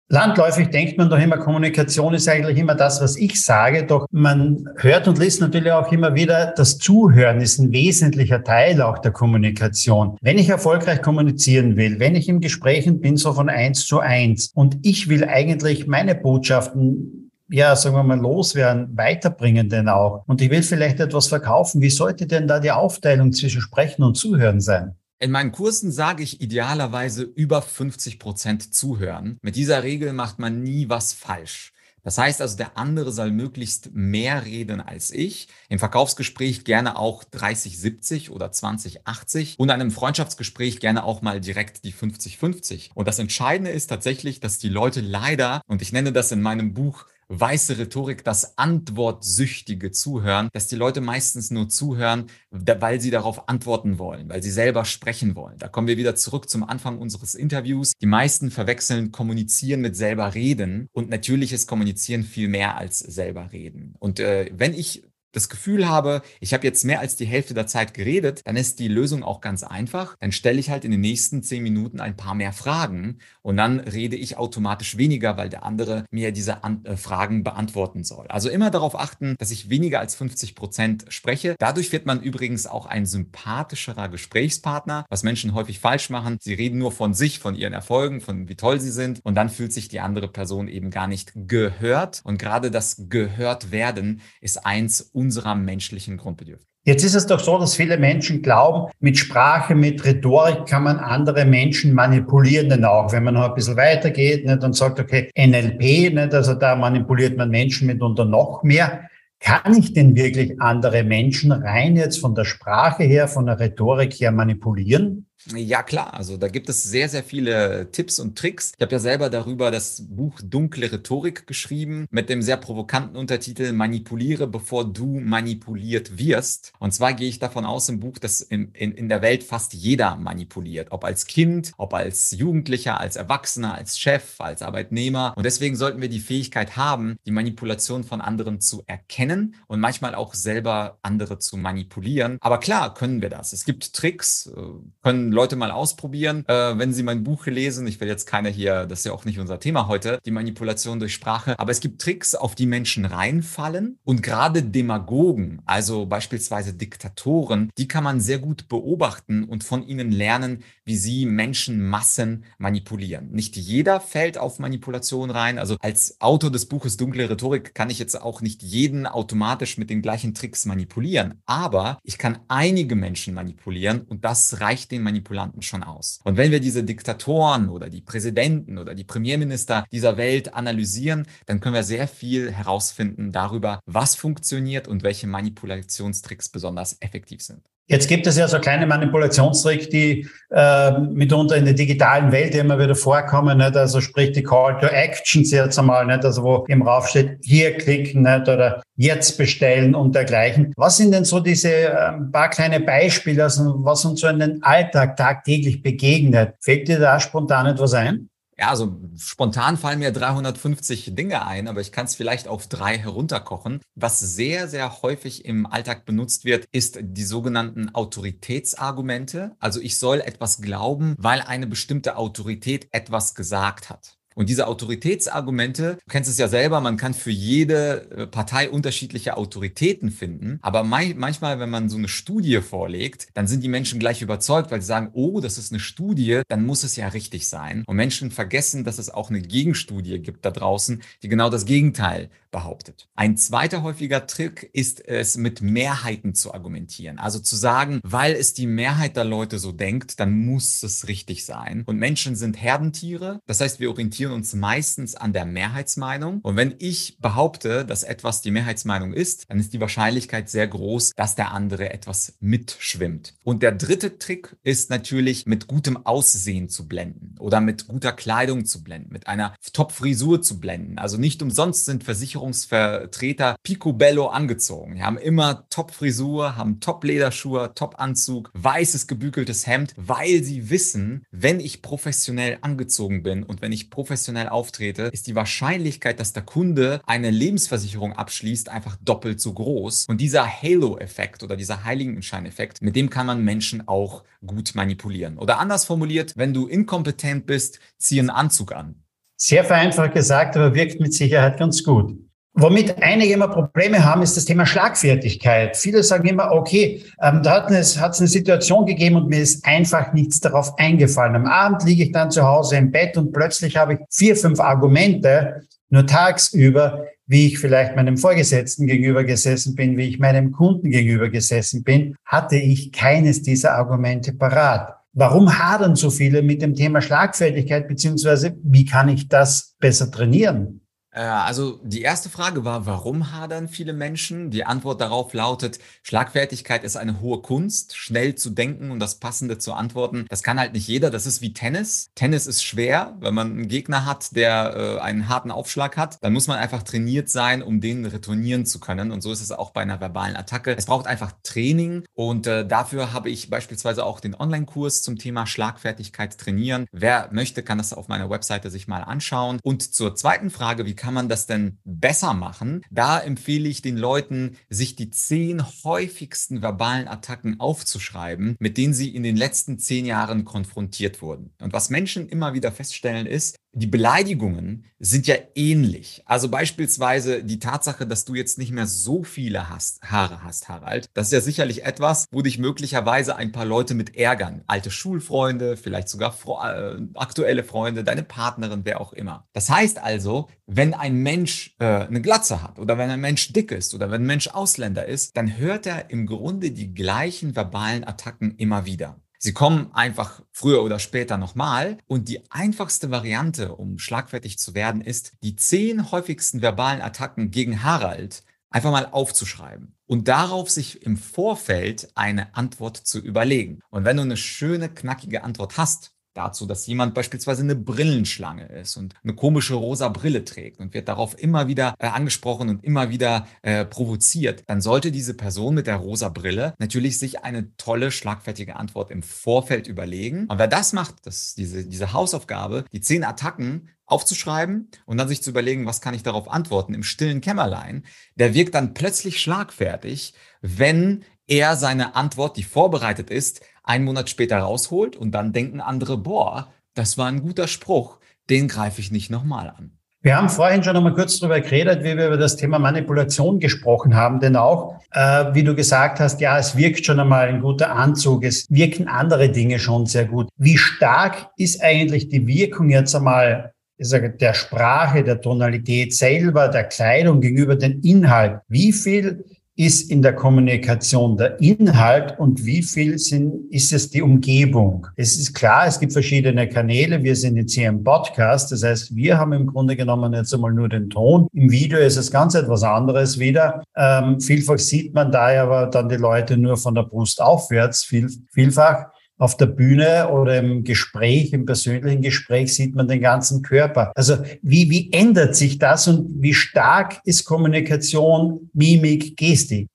[0.09, 4.69] Landläufig denkt man doch immer, Kommunikation ist eigentlich immer das, was ich sage, doch man
[4.77, 9.11] hört und liest natürlich auch immer wieder, das Zuhören ist ein wesentlicher Teil auch der
[9.11, 10.16] Kommunikation.
[10.21, 14.53] Wenn ich erfolgreich kommunizieren will, wenn ich im Gesprächen bin, so von eins zu eins
[14.55, 20.25] und ich will eigentlich meine Botschaften ja, sagen wir mal, loswerden, weiterbringen denn auch.
[20.27, 21.81] Und ich will vielleicht etwas verkaufen.
[21.81, 24.97] Wie sollte denn da die Aufteilung zwischen Sprechen und Zuhören sein?
[25.18, 29.38] In meinen Kursen sage ich idealerweise über 50 Prozent zuhören.
[29.40, 31.72] Mit dieser Regel macht man nie was falsch.
[32.02, 35.48] Das heißt also, der andere soll möglichst mehr reden als ich.
[35.70, 41.22] Im Verkaufsgespräch gerne auch 30, 70 oder 20, 80 und in einem Freundschaftsgespräch gerne auch
[41.22, 42.90] mal direkt die 50, 50.
[42.94, 46.74] Und das Entscheidende ist tatsächlich, dass die Leute leider, und ich nenne das in meinem
[46.74, 53.48] Buch weiße Rhetorik, das antwortsüchtige Zuhören, dass die Leute meistens nur zuhören, weil sie darauf
[53.48, 55.58] antworten wollen, weil sie selber sprechen wollen.
[55.58, 57.92] Da kommen wir wieder zurück zum Anfang unseres Interviews.
[58.00, 63.94] Die meisten verwechseln Kommunizieren mit selber reden und natürliches Kommunizieren viel mehr als selber reden.
[63.98, 65.02] Und äh, wenn ich
[65.37, 68.79] das Gefühl habe, ich habe jetzt mehr als die Hälfte der Zeit geredet, dann ist
[68.79, 70.16] die Lösung auch ganz einfach.
[70.18, 73.79] Dann stelle ich halt in den nächsten zehn Minuten ein paar mehr Fragen und dann
[73.81, 78.27] rede ich automatisch weniger, weil der andere mir diese An äh, Fragen beantworten soll.
[78.29, 81.55] Also immer darauf achten, dass ich weniger als 50 Prozent spreche.
[81.59, 86.38] Dadurch wird man übrigens auch ein sympathischerer Gesprächspartner, was Menschen häufig falsch machen.
[86.40, 89.51] Sie reden nur von sich, von ihren Erfolgen, von wie toll sie sind und dann
[89.51, 92.22] fühlt sich die andere Person eben gar nicht gehört.
[92.25, 96.70] Und gerade das gehört werden ist eins unserer menschlichen Grundbedürfnisse.
[96.84, 100.98] Jetzt ist es doch so, dass viele Menschen glauben, mit Sprache, mit Rhetorik kann man
[100.98, 105.28] andere Menschen manipulieren, denn auch wenn man noch ein bisschen weitergeht nicht, und sagt, okay,
[105.36, 109.00] NLP, nicht, also da manipuliert man Menschen mitunter noch mehr.
[109.40, 114.14] Kann ich denn wirklich andere Menschen rein jetzt von der Sprache her, von der Rhetorik
[114.14, 115.25] her manipulieren?
[115.55, 116.14] Ja, klar.
[116.14, 118.72] Also da gibt es sehr, sehr viele Tipps und Tricks.
[118.77, 123.72] Ich habe ja selber darüber das Buch Dunkle Rhetorik geschrieben mit dem sehr provokanten Untertitel
[123.72, 126.72] Manipuliere, bevor du manipuliert wirst.
[126.81, 129.72] Und zwar gehe ich davon aus im Buch, dass in, in, in der Welt fast
[129.72, 130.88] jeder manipuliert.
[130.90, 135.33] Ob als Kind, ob als Jugendlicher, als Erwachsener, als Chef, als Arbeitnehmer.
[135.37, 140.14] Und deswegen sollten wir die Fähigkeit haben, die Manipulation von anderen zu erkennen und manchmal
[140.14, 142.38] auch selber andere zu manipulieren.
[142.40, 143.53] Aber klar können wir das.
[143.53, 144.61] Es gibt Tricks, äh,
[145.03, 147.86] können Leute mal ausprobieren, äh, wenn sie mein Buch lesen.
[147.86, 150.98] Ich will jetzt keiner hier, das ist ja auch nicht unser Thema heute, die Manipulation
[151.00, 151.58] durch Sprache.
[151.58, 153.98] Aber es gibt Tricks, auf die Menschen reinfallen.
[154.04, 160.10] Und gerade Demagogen, also beispielsweise Diktatoren, die kann man sehr gut beobachten und von ihnen
[160.10, 163.30] lernen, wie sie Menschenmassen manipulieren.
[163.32, 165.58] Nicht jeder fällt auf Manipulation rein.
[165.58, 169.90] Also als Autor des Buches Dunkle Rhetorik kann ich jetzt auch nicht jeden automatisch mit
[169.90, 171.42] den gleichen Tricks manipulieren.
[171.46, 176.20] Aber ich kann einige Menschen manipulieren und das reicht den Manipulanten schon aus.
[176.24, 181.61] Und wenn wir diese Diktatoren oder die Präsidenten oder die Premierminister dieser Welt analysieren, dann
[181.61, 187.62] können wir sehr viel herausfinden darüber, was funktioniert und welche Manipulationstricks besonders effektiv sind.
[187.88, 192.79] Jetzt gibt es ja so kleine Manipulationstricks, die äh, mitunter in der digitalen Welt immer
[192.81, 193.59] wieder vorkommen.
[193.59, 193.77] Nicht?
[193.77, 196.25] Also sprich die Call to Actions jetzt einmal, nicht?
[196.25, 198.49] also wo im Rauf steht, hier klicken nicht?
[198.49, 200.72] oder jetzt bestellen und dergleichen.
[200.77, 204.62] Was sind denn so diese äh, paar kleine Beispiele, also was uns so in den
[204.64, 206.55] Alltag tagtäglich begegnet?
[206.61, 208.29] Fällt dir da spontan etwas ein?
[208.59, 212.97] Ja, also spontan fallen mir 350 Dinge ein, aber ich kann es vielleicht auf drei
[212.97, 213.81] herunterkochen.
[213.95, 219.55] Was sehr, sehr häufig im Alltag benutzt wird, ist die sogenannten Autoritätsargumente.
[219.59, 224.15] Also ich soll etwas glauben, weil eine bestimmte Autorität etwas gesagt hat.
[224.37, 229.35] Und diese Autoritätsargumente, du kennst es ja selber, man kann für jede äh, Partei unterschiedliche
[229.38, 230.59] Autoritäten finden.
[230.61, 234.83] Aber manchmal, wenn man so eine Studie vorlegt, dann sind die Menschen gleich überzeugt, weil
[234.83, 237.83] sie sagen, oh, das ist eine Studie, dann muss es ja richtig sein.
[237.87, 242.29] Und Menschen vergessen, dass es auch eine Gegenstudie gibt da draußen, die genau das Gegenteil
[242.57, 243.07] behauptet.
[243.14, 247.19] Ein zweiter häufiger Trick ist es, mit Mehrheiten zu argumentieren.
[247.19, 251.45] Also zu sagen, weil es die Mehrheit der Leute so denkt, dann muss es richtig
[251.45, 251.83] sein.
[251.85, 253.40] Und Menschen sind Herdentiere.
[253.47, 256.40] Das heißt, wir orientieren uns meistens an der Mehrheitsmeinung.
[256.40, 261.12] Und wenn ich behaupte, dass etwas die Mehrheitsmeinung ist, dann ist die Wahrscheinlichkeit sehr groß,
[261.14, 263.35] dass der andere etwas mitschwimmt.
[263.45, 268.64] Und der dritte Trick ist natürlich mit gutem Aussehen zu blenden oder mit guter Kleidung
[268.64, 270.97] zu blenden, mit einer Top-Frisur zu blenden.
[270.97, 272.03] Also nicht umsonst sind
[272.46, 274.96] Versicherungsvertreter picobello angezogen.
[274.96, 281.82] Die haben immer Top-Frisur, haben Top-Lederschuhe, Top-Anzug, weißes gebügeltes Hemd, weil sie wissen, wenn ich
[281.82, 287.30] professionell angezogen bin und wenn ich professionell auftrete, ist die Wahrscheinlichkeit, dass der Kunde eine
[287.30, 290.06] Lebensversicherung abschließt, einfach doppelt so groß.
[290.09, 295.38] Und dieser Halo-Effekt oder dieser Heiligenschein-Effekt, mit dem kann man Menschen auch gut manipulieren.
[295.38, 299.02] Oder anders formuliert, wenn du inkompetent bist, zieh einen Anzug an.
[299.38, 302.25] Sehr vereinfacht gesagt, aber wirkt mit Sicherheit ganz gut.
[302.59, 305.77] Womit einige immer Probleme haben, ist das Thema Schlagfertigkeit.
[305.77, 309.66] Viele sagen immer, okay, ähm, da hat es, es eine Situation gegeben und mir ist
[309.66, 311.37] einfach nichts darauf eingefallen.
[311.37, 314.59] Am Abend liege ich dann zu Hause im Bett und plötzlich habe ich vier, fünf
[314.59, 320.90] Argumente, nur tagsüber, wie ich vielleicht meinem Vorgesetzten gegenüber gesessen bin, wie ich meinem Kunden
[320.90, 324.95] gegenüber gesessen bin, hatte ich keines dieser Argumente parat.
[325.12, 330.81] Warum hadern so viele mit dem Thema Schlagfertigkeit, beziehungsweise wie kann ich das besser trainieren?
[331.16, 334.50] Äh, also die erste Frage war, warum hadern viele Menschen?
[334.50, 339.59] Die Antwort darauf lautet, Schlagfertigkeit ist eine hohe Kunst, schnell zu denken und das Passende
[339.59, 340.26] zu antworten.
[340.29, 341.11] Das kann halt nicht jeder.
[341.11, 342.11] Das ist wie Tennis.
[342.14, 343.16] Tennis ist schwer.
[343.20, 346.83] Wenn man einen Gegner hat, der äh, einen harten Aufschlag hat, dann muss man einfach
[346.83, 349.11] trainiert sein, um den retournieren zu können.
[349.11, 350.76] Und so ist es auch bei einer verbalen Attacke.
[350.76, 355.46] Es braucht einfach Training und äh, dafür habe ich beispielsweise auch den Online-Kurs zum Thema
[355.46, 356.87] Schlagfertigkeit trainieren.
[356.92, 359.59] Wer möchte, kann das auf meiner Webseite sich mal anschauen.
[359.62, 362.83] Und zur zweiten Frage, wie kann kann man das denn besser machen?
[362.90, 369.14] Da empfehle ich den Leuten, sich die zehn häufigsten verbalen Attacken aufzuschreiben, mit denen sie
[369.14, 371.53] in den letzten zehn Jahren konfrontiert wurden.
[371.62, 376.22] Und was Menschen immer wieder feststellen ist, die Beleidigungen sind ja ähnlich.
[376.24, 381.10] Also beispielsweise die Tatsache, dass du jetzt nicht mehr so viele hast, Haare hast, Harald.
[381.12, 384.62] Das ist ja sicherlich etwas, wo dich möglicherweise ein paar Leute mit ärgern.
[384.66, 389.46] Alte Schulfreunde, vielleicht sogar äh, aktuelle Freunde, deine Partnerin, wer auch immer.
[389.52, 393.72] Das heißt also, wenn ein Mensch äh, eine Glatze hat oder wenn ein Mensch dick
[393.72, 398.04] ist oder wenn ein Mensch Ausländer ist, dann hört er im Grunde die gleichen verbalen
[398.04, 399.20] Attacken immer wieder.
[399.46, 401.98] Sie kommen einfach früher oder später nochmal.
[402.09, 407.85] Und die einfachste Variante, um schlagfertig zu werden, ist, die zehn häufigsten verbalen Attacken gegen
[407.85, 413.82] Harald einfach mal aufzuschreiben und darauf sich im Vorfeld eine Antwort zu überlegen.
[413.88, 418.96] Und wenn du eine schöne, knackige Antwort hast, dazu, dass jemand beispielsweise eine Brillenschlange ist
[418.96, 423.11] und eine komische rosa Brille trägt und wird darauf immer wieder äh, angesprochen und immer
[423.11, 428.11] wieder äh, provoziert, dann sollte diese Person mit der rosa Brille natürlich sich eine tolle,
[428.11, 430.46] schlagfertige Antwort im Vorfeld überlegen.
[430.46, 435.42] Und wer das macht, das, diese, diese Hausaufgabe, die zehn Attacken aufzuschreiben und dann sich
[435.42, 438.05] zu überlegen, was kann ich darauf antworten im stillen Kämmerlein,
[438.37, 444.59] der wirkt dann plötzlich schlagfertig, wenn er seine Antwort, die vorbereitet ist, einen Monat später
[444.59, 448.18] rausholt und dann denken andere, boah, das war ein guter Spruch,
[448.51, 449.92] den greife ich nicht nochmal an.
[450.22, 454.16] Wir haben vorhin schon einmal kurz darüber geredet, wie wir über das Thema Manipulation gesprochen
[454.16, 457.92] haben, denn auch, äh, wie du gesagt hast, ja, es wirkt schon einmal ein guter
[457.92, 460.49] Anzug, es wirken andere Dinge schon sehr gut.
[460.57, 466.68] Wie stark ist eigentlich die Wirkung jetzt einmal ich sage, der Sprache, der Tonalität selber,
[466.68, 468.61] der Kleidung gegenüber dem Inhalt?
[468.68, 469.44] Wie viel
[469.76, 475.06] ist in der Kommunikation der Inhalt und wie viel sind, ist es die Umgebung?
[475.16, 477.22] Es ist klar, es gibt verschiedene Kanäle.
[477.22, 478.72] Wir sind jetzt hier im Podcast.
[478.72, 481.48] Das heißt, wir haben im Grunde genommen jetzt einmal nur den Ton.
[481.52, 483.82] Im Video ist es ganz etwas anderes wieder.
[483.94, 488.02] Ähm, vielfach sieht man da aber dann die Leute nur von der Brust aufwärts.
[488.04, 489.06] Viel, vielfach
[489.38, 494.12] auf der Bühne oder im Gespräch, im persönlichen Gespräch sieht man den ganzen Körper.
[494.14, 499.88] Also wie, wie ändert sich das und wie stark ist Kommunikation, Mimik, Gestik?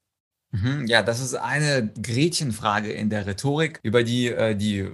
[0.52, 4.86] Mhm, ja, das ist eine Gretchenfrage in der Rhetorik, über die äh, die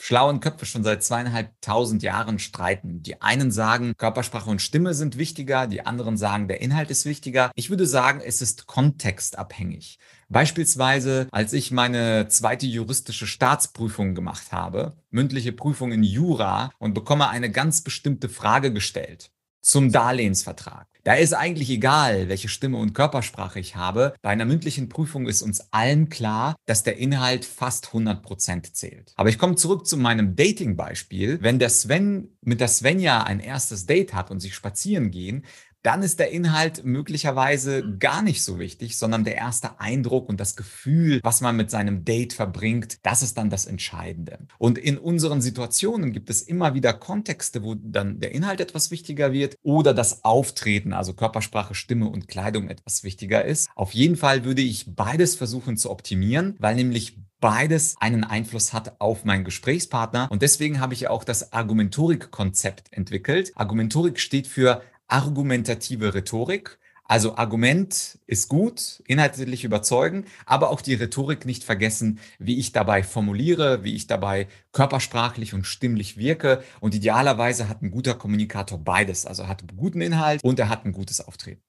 [0.00, 3.02] schlauen Köpfe schon seit zweieinhalbtausend Jahren streiten.
[3.02, 7.50] Die einen sagen, Körpersprache und Stimme sind wichtiger, die anderen sagen, der Inhalt ist wichtiger.
[7.54, 9.98] Ich würde sagen, es ist kontextabhängig.
[10.28, 17.28] Beispielsweise, als ich meine zweite juristische Staatsprüfung gemacht habe, mündliche Prüfung in Jura und bekomme
[17.28, 19.30] eine ganz bestimmte Frage gestellt
[19.62, 20.86] zum Darlehensvertrag.
[21.02, 24.14] Da ist eigentlich egal, welche Stimme und Körpersprache ich habe.
[24.22, 29.12] Bei einer mündlichen Prüfung ist uns allen klar, dass der Inhalt fast 100 Prozent zählt.
[29.14, 31.38] Aber ich komme zurück zu meinem Dating-Beispiel.
[31.42, 35.44] Wenn der Sven mit der Svenja ein erstes Date hat und sie spazieren gehen,
[35.86, 37.98] dann ist der Inhalt möglicherweise mhm.
[38.00, 42.04] gar nicht so wichtig, sondern der erste Eindruck und das Gefühl, was man mit seinem
[42.04, 44.38] Date verbringt, das ist dann das Entscheidende.
[44.58, 49.32] Und in unseren Situationen gibt es immer wieder Kontexte, wo dann der Inhalt etwas wichtiger
[49.32, 53.68] wird oder das Auftreten, also Körpersprache, Stimme und Kleidung etwas wichtiger ist.
[53.76, 59.00] Auf jeden Fall würde ich beides versuchen zu optimieren, weil nämlich beides einen Einfluss hat
[59.00, 60.28] auf meinen Gesprächspartner.
[60.30, 63.52] Und deswegen habe ich auch das Argumentorik-Konzept entwickelt.
[63.54, 66.78] Argumentorik steht für argumentative Rhetorik.
[67.08, 73.04] Also Argument ist gut, inhaltlich überzeugen, aber auch die Rhetorik nicht vergessen, wie ich dabei
[73.04, 76.62] formuliere, wie ich dabei körpersprachlich und stimmlich wirke.
[76.80, 79.24] Und idealerweise hat ein guter Kommunikator beides.
[79.24, 81.62] Also er hat einen guten Inhalt und er hat ein gutes Auftreten.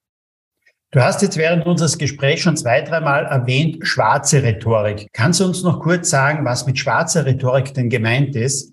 [0.90, 5.06] Du hast jetzt während unseres Gesprächs schon zwei, dreimal erwähnt, schwarze Rhetorik.
[5.12, 8.72] Kannst du uns noch kurz sagen, was mit schwarzer Rhetorik denn gemeint ist?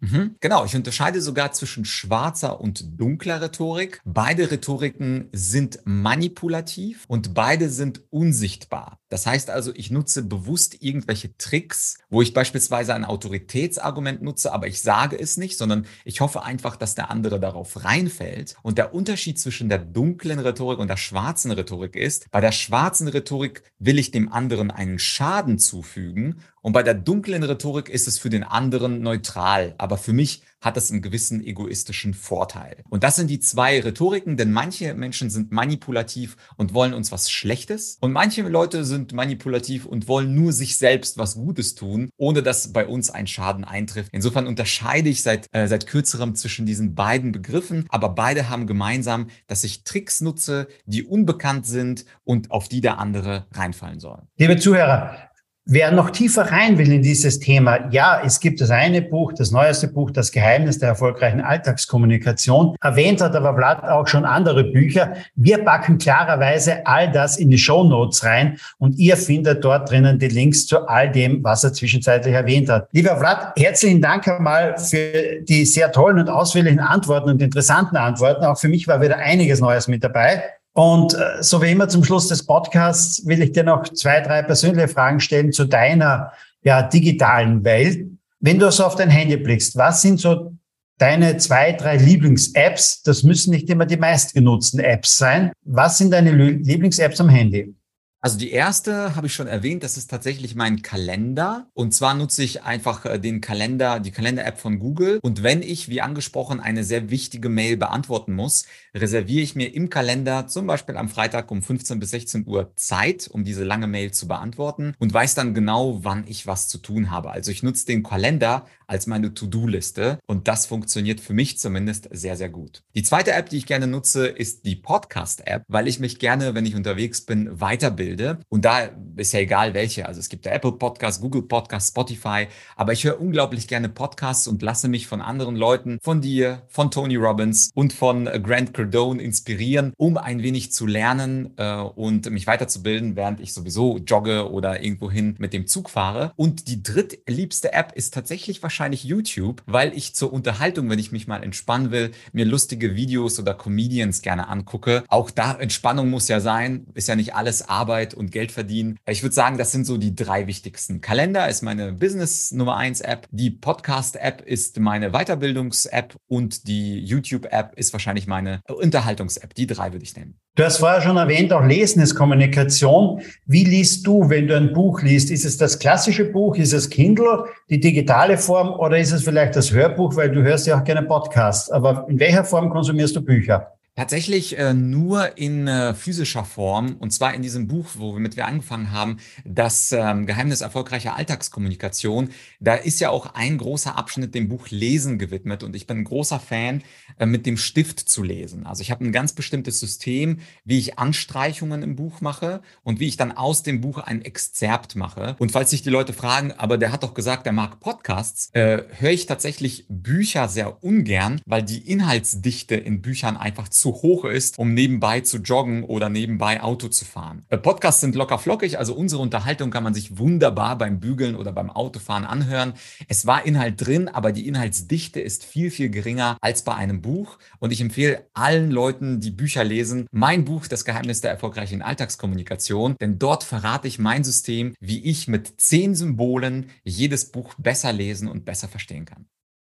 [0.00, 4.00] Mhm, genau, ich unterscheide sogar zwischen schwarzer und dunkler Rhetorik.
[4.04, 8.99] Beide Rhetoriken sind manipulativ und beide sind unsichtbar.
[9.10, 14.68] Das heißt also, ich nutze bewusst irgendwelche Tricks, wo ich beispielsweise ein Autoritätsargument nutze, aber
[14.68, 18.54] ich sage es nicht, sondern ich hoffe einfach, dass der andere darauf reinfällt.
[18.62, 23.08] Und der Unterschied zwischen der dunklen Rhetorik und der schwarzen Rhetorik ist, bei der schwarzen
[23.08, 28.18] Rhetorik will ich dem anderen einen Schaden zufügen und bei der dunklen Rhetorik ist es
[28.18, 32.82] für den anderen neutral, aber für mich hat es einen gewissen egoistischen Vorteil.
[32.88, 37.30] Und das sind die zwei Rhetoriken, denn manche Menschen sind manipulativ und wollen uns was
[37.30, 42.42] Schlechtes und manche Leute sind manipulativ und wollen nur sich selbst was Gutes tun, ohne
[42.42, 44.10] dass bei uns ein Schaden eintrifft.
[44.12, 49.28] Insofern unterscheide ich seit, äh, seit kürzerem zwischen diesen beiden Begriffen, aber beide haben gemeinsam,
[49.46, 54.22] dass ich Tricks nutze, die unbekannt sind und auf die der andere reinfallen soll.
[54.36, 55.29] Liebe Zuhörer,
[55.66, 59.50] Wer noch tiefer rein will in dieses Thema, ja, es gibt das eine Buch, das
[59.50, 62.74] neueste Buch, Das Geheimnis der erfolgreichen Alltagskommunikation.
[62.80, 65.14] Erwähnt hat aber Vlad auch schon andere Bücher.
[65.36, 70.18] Wir packen klarerweise all das in die Show Notes rein und ihr findet dort drinnen
[70.18, 72.88] die Links zu all dem, was er zwischenzeitlich erwähnt hat.
[72.92, 78.44] Lieber Vlad, herzlichen Dank einmal für die sehr tollen und ausführlichen Antworten und interessanten Antworten.
[78.44, 80.42] Auch für mich war wieder einiges Neues mit dabei.
[80.80, 84.40] Und äh, so wie immer zum Schluss des Podcasts will ich dir noch zwei, drei
[84.40, 88.08] persönliche Fragen stellen zu deiner ja, digitalen Welt.
[88.40, 90.52] Wenn du so auf dein Handy blickst, was sind so
[90.96, 93.02] deine zwei, drei Lieblings-Apps?
[93.02, 95.52] Das müssen nicht immer die meistgenutzten Apps sein.
[95.66, 97.74] Was sind deine Lieblings-Apps am Handy?
[98.22, 101.70] Also die erste habe ich schon erwähnt, das ist tatsächlich mein Kalender.
[101.72, 105.20] Und zwar nutze ich einfach äh, den Kalender, die Kalender-App von Google.
[105.22, 109.88] Und wenn ich, wie angesprochen, eine sehr wichtige Mail beantworten muss, reserviere ich mir im
[109.88, 114.10] Kalender zum Beispiel am Freitag um 15 bis 16 Uhr Zeit, um diese lange Mail
[114.10, 117.30] zu beantworten und weiß dann genau, wann ich was zu tun habe.
[117.30, 122.36] Also ich nutze den Kalender als meine To-Do-Liste und das funktioniert für mich zumindest sehr,
[122.36, 122.82] sehr gut.
[122.96, 126.66] Die zweite App, die ich gerne nutze, ist die Podcast-App, weil ich mich gerne, wenn
[126.66, 128.38] ich unterwegs bin, weiterbilde weiterbilde.
[128.48, 130.06] Und da ist ja egal welche.
[130.06, 132.46] Also es gibt ja Apple Podcasts, Google Podcasts, Spotify.
[132.76, 136.90] Aber ich höre unglaublich gerne Podcasts und lasse mich von anderen Leuten, von dir, von
[136.90, 142.46] Tony Robbins und von Grant Cardone inspirieren, um ein wenig zu lernen äh, und mich
[142.46, 146.32] weiterzubilden, während ich sowieso jogge oder irgendwohin mit dem Zug fahre.
[146.36, 151.26] Und die drittliebste App ist tatsächlich wahrscheinlich YouTube, weil ich zur Unterhaltung, wenn ich mich
[151.26, 155.04] mal entspannen will, mir lustige Videos oder Comedians gerne angucke.
[155.08, 158.98] Auch da Entspannung muss ja sein, ist ja nicht alles Arbeit und Geld verdienen.
[159.08, 161.00] Ich würde sagen, das sind so die drei wichtigsten.
[161.00, 166.98] Kalender ist meine Business Nummer eins App, die Podcast App ist meine Weiterbildungs-App und die
[167.00, 169.54] YouTube App ist wahrscheinlich meine Unterhaltungs-App.
[169.54, 170.38] Die drei würde ich nennen.
[170.56, 173.22] Du hast vorher schon erwähnt, auch Lesen ist Kommunikation.
[173.46, 175.30] Wie liest du, wenn du ein Buch liest?
[175.30, 176.56] Ist es das klassische Buch?
[176.56, 180.66] Ist es Kindle, die digitale Form oder ist es vielleicht das Hörbuch, weil du hörst
[180.66, 181.70] ja auch gerne Podcasts.
[181.70, 183.72] Aber in welcher Form konsumierst du Bücher?
[184.00, 188.92] Tatsächlich äh, nur in äh, physischer Form und zwar in diesem Buch, womit wir angefangen
[188.92, 192.30] haben, das ähm, Geheimnis erfolgreicher Alltagskommunikation.
[192.60, 196.04] Da ist ja auch ein großer Abschnitt dem Buch Lesen gewidmet und ich bin ein
[196.04, 196.82] großer Fan,
[197.18, 198.64] äh, mit dem Stift zu lesen.
[198.64, 203.06] Also ich habe ein ganz bestimmtes System, wie ich Anstreichungen im Buch mache und wie
[203.06, 205.36] ich dann aus dem Buch ein Exzerpt mache.
[205.38, 208.82] Und falls sich die Leute fragen, aber der hat doch gesagt, der mag Podcasts, äh,
[208.98, 214.58] höre ich tatsächlich Bücher sehr ungern, weil die Inhaltsdichte in Büchern einfach zu hoch ist,
[214.58, 217.44] um nebenbei zu joggen oder nebenbei Auto zu fahren.
[217.48, 221.52] Äh, Podcasts sind locker flockig, also unsere Unterhaltung kann man sich wunderbar beim Bügeln oder
[221.52, 222.74] beim Autofahren anhören.
[223.08, 227.38] Es war Inhalt drin, aber die Inhaltsdichte ist viel, viel geringer als bei einem Buch.
[227.58, 232.96] Und ich empfehle allen Leuten, die Bücher lesen, mein Buch, Das Geheimnis der erfolgreichen Alltagskommunikation,
[233.00, 238.28] denn dort verrate ich mein System, wie ich mit zehn Symbolen jedes Buch besser lesen
[238.28, 239.26] und besser verstehen kann.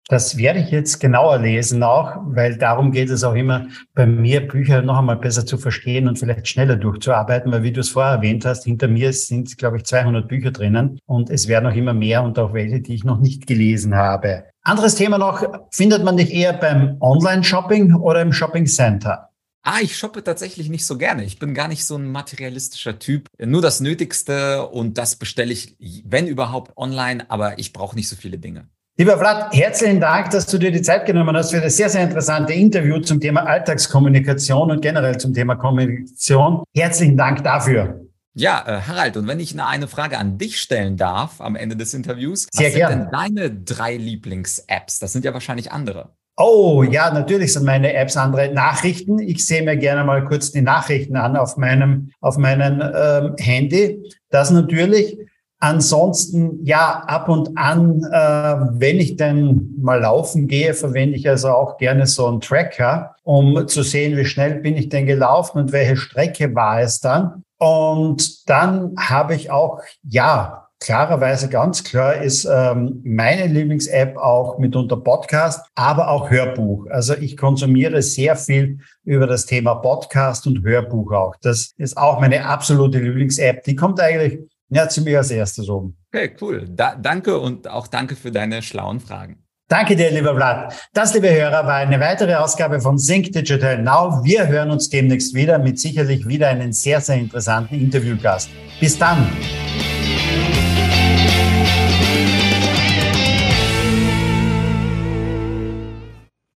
[0.09, 4.45] Das werde ich jetzt genauer lesen auch, weil darum geht es auch immer bei mir,
[4.45, 8.15] Bücher noch einmal besser zu verstehen und vielleicht schneller durchzuarbeiten, weil wie du es vorher
[8.15, 11.93] erwähnt hast, hinter mir sind, glaube ich, 200 Bücher drinnen und es werden auch immer
[11.93, 14.43] mehr und auch welche, die ich noch nicht gelesen habe.
[14.63, 15.41] Anderes Thema noch,
[15.71, 19.29] findet man dich eher beim Online-Shopping oder im Shopping Center?
[19.65, 21.23] Ah, ich shoppe tatsächlich nicht so gerne.
[21.23, 23.27] Ich bin gar nicht so ein materialistischer Typ.
[23.39, 28.17] Nur das Nötigste und das bestelle ich, wenn überhaupt, online, aber ich brauche nicht so
[28.17, 28.67] viele Dinge.
[28.95, 32.03] Lieber Vlad, herzlichen Dank, dass du dir die Zeit genommen hast für das sehr, sehr
[32.03, 36.63] interessante Interview zum Thema Alltagskommunikation und generell zum Thema Kommunikation.
[36.75, 38.01] Herzlichen Dank dafür.
[38.35, 41.95] Ja, äh, Harald, und wenn ich eine Frage an dich stellen darf am Ende des
[41.95, 44.99] Interviews, Sehr was sind denn deine drei Lieblings-Apps?
[44.99, 46.09] Das sind ja wahrscheinlich andere.
[46.37, 49.17] Oh, ja, natürlich sind meine Apps andere Nachrichten.
[49.17, 54.03] Ich sehe mir gerne mal kurz die Nachrichten an auf meinem, auf meinem ähm, Handy.
[54.29, 55.17] Das natürlich.
[55.63, 61.51] Ansonsten, ja, ab und an, äh, wenn ich denn mal laufen gehe, verwende ich also
[61.51, 65.71] auch gerne so einen Tracker, um zu sehen, wie schnell bin ich denn gelaufen und
[65.71, 67.45] welche Strecke war es dann.
[67.59, 74.97] Und dann habe ich auch, ja, klarerweise ganz klar ist ähm, meine Lieblings-App auch mitunter
[74.97, 76.87] Podcast, aber auch Hörbuch.
[76.89, 81.37] Also ich konsumiere sehr viel über das Thema Podcast und Hörbuch auch.
[81.41, 83.63] Das ist auch meine absolute Lieblings-App.
[83.63, 84.41] Die kommt eigentlich
[84.73, 85.97] ja, ziemlich als erstes oben.
[86.13, 86.65] Okay, cool.
[86.69, 89.43] Da, danke und auch danke für deine schlauen Fragen.
[89.69, 90.75] Danke dir, lieber Vlad.
[90.93, 94.23] Das, liebe Hörer, war eine weitere Ausgabe von Sync Digital Now.
[94.23, 98.49] Wir hören uns demnächst wieder mit sicherlich wieder einen sehr, sehr interessanten Interviewgast.
[98.79, 99.25] Bis dann.